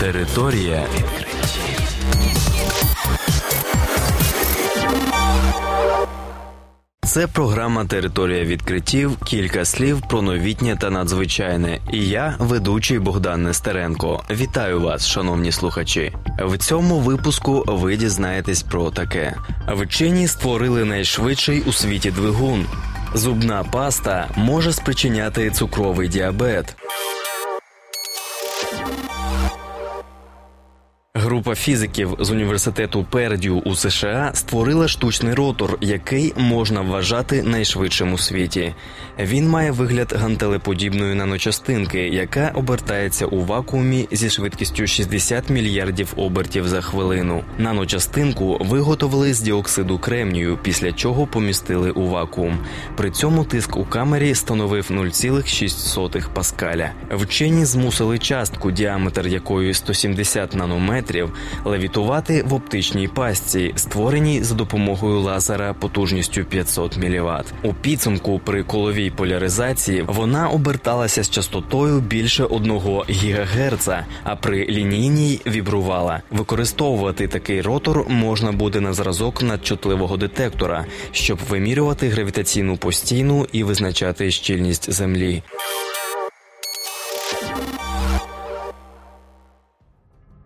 [0.00, 1.90] Територія відкриттів.
[7.02, 9.16] Це програма Територія відкриттів.
[9.24, 11.78] Кілька слів про новітнє та надзвичайне.
[11.92, 14.22] І я, ведучий Богдан Нестеренко.
[14.30, 16.12] Вітаю вас, шановні слухачі.
[16.38, 19.36] В цьому випуску ви дізнаєтесь про таке:
[19.68, 22.66] вчені створили найшвидший у світі двигун.
[23.14, 26.76] Зубна паста може спричиняти цукровий діабет.
[31.22, 38.18] Група фізиків з університету Пердю у США створила штучний ротор, який можна вважати найшвидшим у
[38.18, 38.74] світі.
[39.18, 46.80] Він має вигляд гантелеподібної наночастинки, яка обертається у вакуумі зі швидкістю 60 мільярдів обертів за
[46.80, 47.44] хвилину.
[47.58, 52.58] Наночастинку виготовили з діоксиду кремнію, після чого помістили у вакуум.
[52.96, 56.90] При цьому тиск у камері становив 0,6 паскаля.
[57.10, 61.19] Вчені змусили частку, діаметр якої 170 нанометрів,
[61.64, 67.44] левітувати в оптичній пастці, створеній за допомогою лазера потужністю 500 мВт.
[67.62, 72.72] У підсумку при коловій поляризації вона оберталася з частотою більше 1
[73.08, 73.88] ГГц,
[74.24, 76.20] а при лінійній вібрувала.
[76.30, 84.30] Використовувати такий ротор можна буде на зразок надчутливого детектора, щоб вимірювати гравітаційну постійну і визначати
[84.30, 85.42] щільність землі.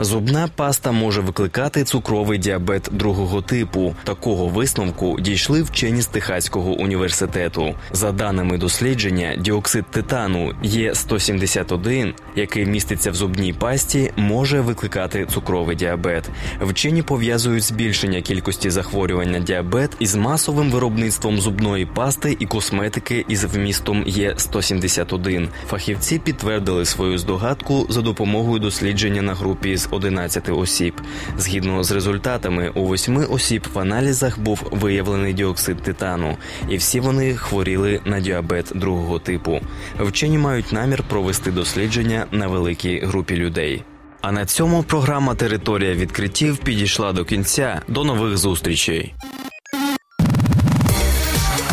[0.00, 3.94] Зубна паста може викликати цукровий діабет другого типу.
[4.04, 7.74] Такого висновку дійшли вчені з Техаського університету.
[7.92, 15.76] За даними дослідження, діоксид титану є 171 який міститься в зубній пасті, може викликати цукровий
[15.76, 16.30] діабет.
[16.60, 23.44] Вчені пов'язують збільшення кількості захворювань на діабет із масовим виробництвом зубної пасти і косметики із
[23.44, 30.94] вмістом є 171 Фахівці підтвердили свою здогадку за допомогою дослідження на групі з 11 осіб.
[31.38, 36.36] Згідно з результатами, у восьми осіб в аналізах був виявлений діоксид титану,
[36.68, 39.60] і всі вони хворіли на діабет другого типу.
[40.00, 43.84] Вчені мають намір провести дослідження на великій групі людей.
[44.20, 47.82] А на цьому програма Територія відкриттів підійшла до кінця.
[47.88, 49.14] До нових зустрічей.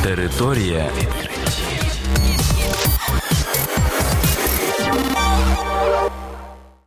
[0.04, 0.90] Територія.